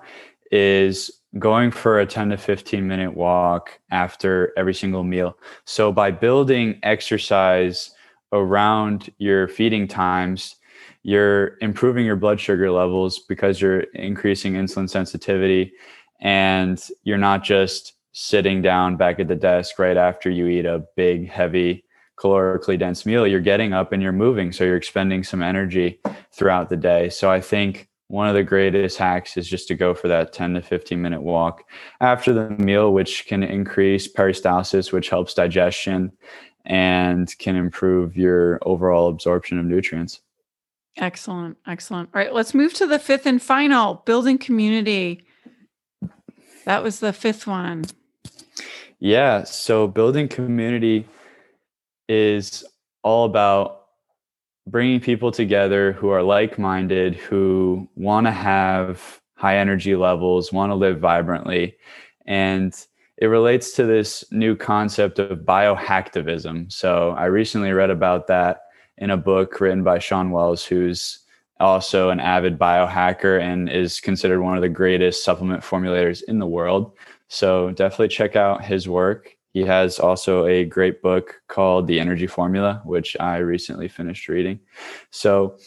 [0.51, 5.35] is going for a 10 to 15 minute walk after every single meal.
[5.65, 7.91] So by building exercise
[8.31, 10.55] around your feeding times,
[11.03, 15.73] you're improving your blood sugar levels because you're increasing insulin sensitivity
[16.21, 20.85] and you're not just sitting down back at the desk right after you eat a
[20.95, 21.83] big heavy
[22.17, 23.27] calorically dense meal.
[23.27, 25.99] You're getting up and you're moving so you're expending some energy
[26.31, 27.09] throughout the day.
[27.09, 30.53] So i think one of the greatest hacks is just to go for that 10
[30.53, 31.63] to 15 minute walk
[31.99, 36.11] after the meal which can increase peristalsis which helps digestion
[36.65, 40.21] and can improve your overall absorption of nutrients
[40.97, 45.25] excellent excellent all right let's move to the fifth and final building community
[46.65, 47.85] that was the fifth one.
[48.99, 49.43] Yeah.
[49.43, 51.05] So building community
[52.07, 52.63] is
[53.03, 53.81] all about
[54.65, 60.69] bringing people together who are like minded, who want to have high energy levels, want
[60.69, 61.75] to live vibrantly.
[62.25, 62.73] And
[63.17, 66.71] it relates to this new concept of biohacktivism.
[66.71, 68.61] So I recently read about that
[69.03, 71.19] in a book written by Shawn Wells, who's
[71.59, 76.47] also an avid biohacker and is considered one of the greatest supplement formulators in the
[76.47, 76.93] world.
[77.27, 79.35] So definitely check out his work.
[79.51, 84.61] He has also a great book called The Energy Formula, which I recently finished reading.
[85.11, 85.57] So,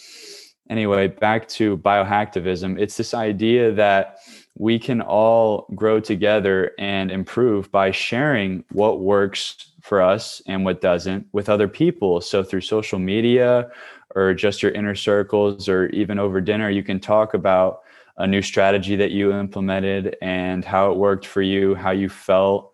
[0.70, 2.80] anyway, back to biohacktivism.
[2.80, 4.16] It's this idea that
[4.57, 10.80] we can all grow together and improve by sharing what works for us and what
[10.80, 12.20] doesn't with other people.
[12.20, 13.70] So, through social media
[14.14, 17.80] or just your inner circles, or even over dinner, you can talk about
[18.16, 22.72] a new strategy that you implemented and how it worked for you, how you felt.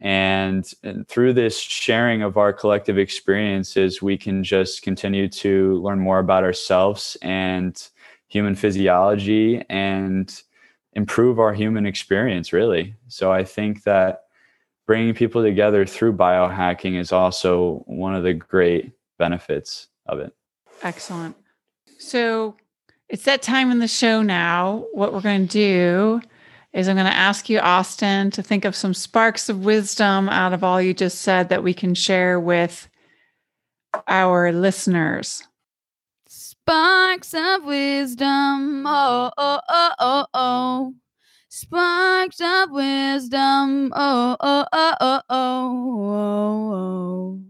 [0.00, 6.00] And, and, through this sharing of our collective experiences, we can just continue to learn
[6.00, 7.80] more about ourselves and
[8.28, 10.42] human physiology and
[10.94, 12.94] improve our human experience, really.
[13.08, 14.24] So I think that
[14.88, 20.32] bringing people together through biohacking is also one of the great benefits of it.
[20.82, 21.36] Excellent.
[21.98, 22.56] So
[23.10, 24.86] it's that time in the show now.
[24.92, 26.22] What we're going to do
[26.72, 30.54] is I'm going to ask you, Austin, to think of some sparks of wisdom out
[30.54, 32.88] of all you just said that we can share with
[34.06, 35.42] our listeners.
[36.28, 38.86] Sparks of wisdom.
[38.86, 40.94] Oh, oh, oh, oh, oh.
[41.60, 43.92] Sparks of wisdom.
[43.96, 47.40] Oh, oh, oh, oh, oh, oh.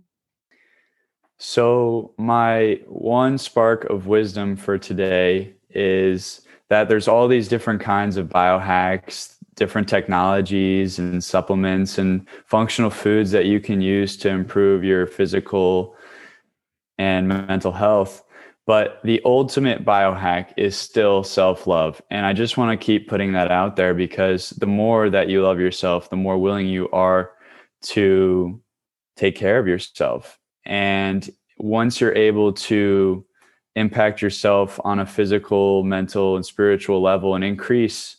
[1.37, 6.41] So, my one spark of wisdom for today is
[6.71, 13.31] that there's all these different kinds of biohacks, different technologies and supplements and functional foods
[13.33, 15.95] that you can use to improve your physical
[16.97, 18.25] and mental health.
[18.69, 22.03] But the ultimate biohack is still self love.
[22.11, 25.43] And I just want to keep putting that out there because the more that you
[25.43, 27.31] love yourself, the more willing you are
[27.85, 28.61] to
[29.17, 30.39] take care of yourself.
[30.67, 33.25] And once you're able to
[33.75, 38.19] impact yourself on a physical, mental, and spiritual level and increase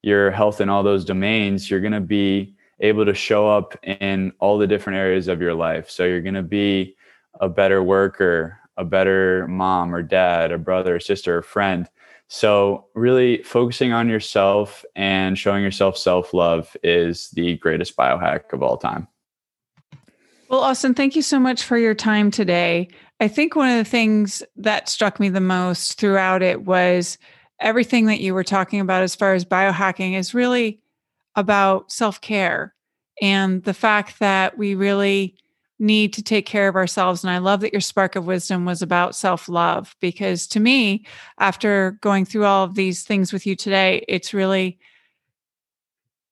[0.00, 4.32] your health in all those domains, you're going to be able to show up in
[4.40, 5.90] all the different areas of your life.
[5.90, 6.96] So you're going to be
[7.42, 11.88] a better worker, a better mom or dad, a brother, or sister, or friend.
[12.28, 18.62] So, really focusing on yourself and showing yourself self love is the greatest biohack of
[18.62, 19.08] all time.
[20.48, 22.88] Well, Austin, thank you so much for your time today.
[23.20, 27.18] I think one of the things that struck me the most throughout it was
[27.60, 30.80] everything that you were talking about as far as biohacking is really
[31.36, 32.74] about self care
[33.20, 35.36] and the fact that we really
[35.82, 37.24] need to take care of ourselves.
[37.24, 41.04] And I love that your spark of wisdom was about self love because to me,
[41.38, 44.78] after going through all of these things with you today, it's really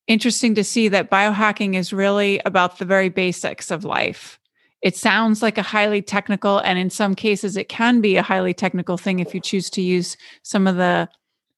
[0.06, 4.40] interesting to see that biohacking is really about the very basics of life
[4.82, 8.54] it sounds like a highly technical, and in some cases, it can be a highly
[8.54, 11.08] technical thing if you choose to use some of the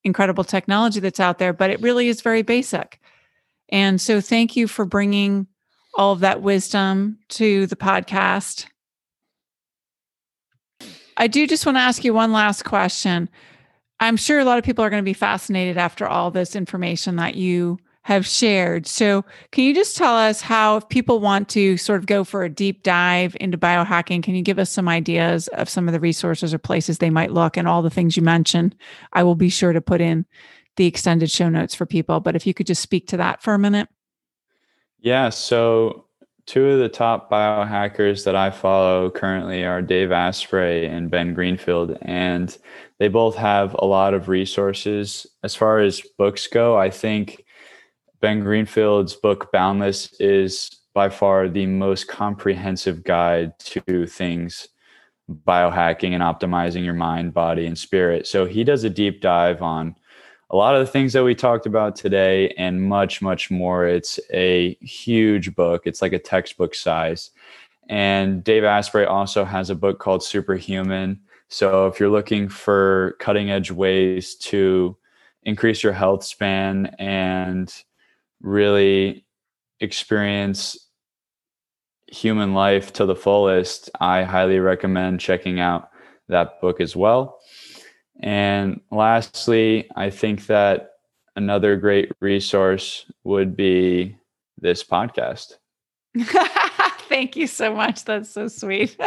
[0.02, 3.00] incredible technology that's out there, but it really is very basic.
[3.68, 5.46] And so, thank you for bringing
[5.94, 8.66] all of that wisdom to the podcast.
[11.16, 13.28] I do just want to ask you one last question.
[14.00, 17.16] I'm sure a lot of people are going to be fascinated after all this information
[17.16, 18.86] that you have shared.
[18.86, 22.42] So, can you just tell us how, if people want to sort of go for
[22.42, 26.00] a deep dive into biohacking, can you give us some ideas of some of the
[26.00, 28.74] resources or places they might look and all the things you mentioned?
[29.12, 30.26] I will be sure to put in
[30.76, 33.54] the extended show notes for people, but if you could just speak to that for
[33.54, 33.88] a minute.
[35.02, 35.30] Yeah.
[35.30, 36.06] So,
[36.46, 41.98] two of the top biohackers that I follow currently are Dave Asprey and Ben Greenfield,
[42.02, 42.56] and
[42.98, 45.26] they both have a lot of resources.
[45.42, 47.44] As far as books go, I think
[48.20, 54.68] Ben Greenfield's book Boundless is by far the most comprehensive guide to things
[55.30, 58.26] biohacking and optimizing your mind, body, and spirit.
[58.26, 59.96] So he does a deep dive on
[60.52, 63.86] a lot of the things that we talked about today and much, much more.
[63.86, 67.30] It's a huge book, it's like a textbook size.
[67.88, 71.20] And Dave Asprey also has a book called Superhuman.
[71.48, 74.96] So if you're looking for cutting edge ways to
[75.42, 77.72] increase your health span and
[78.40, 79.24] really
[79.80, 80.76] experience
[82.08, 85.90] human life to the fullest, I highly recommend checking out
[86.28, 87.38] that book as well.
[88.20, 90.90] And lastly, I think that
[91.36, 94.16] another great resource would be
[94.58, 95.56] this podcast.
[97.08, 98.04] Thank you so much.
[98.04, 98.96] That's so sweet.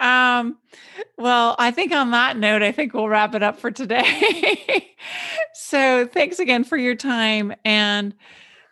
[0.00, 0.56] Um,
[1.18, 4.94] well, I think on that note, I think we'll wrap it up for today.
[5.54, 7.54] so thanks again for your time.
[7.64, 8.14] And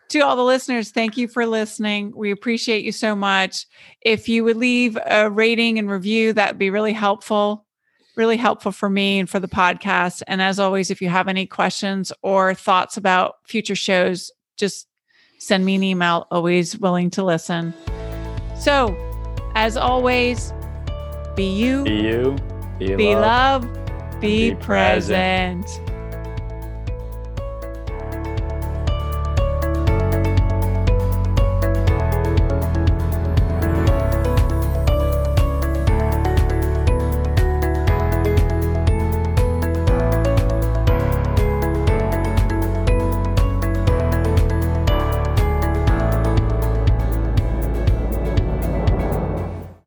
[0.09, 2.13] to all the listeners, thank you for listening.
[2.15, 3.67] We appreciate you so much.
[4.01, 7.67] If you would leave a rating and review, that'd be really helpful,
[8.15, 10.21] really helpful for me and for the podcast.
[10.27, 14.87] And as always, if you have any questions or thoughts about future shows, just
[15.39, 16.27] send me an email.
[16.31, 17.73] Always willing to listen.
[18.57, 18.95] So,
[19.55, 20.53] as always,
[21.35, 22.35] be you, Be you.
[22.77, 23.65] Be, be love.
[23.65, 25.65] love, be, be present.
[25.65, 25.88] present.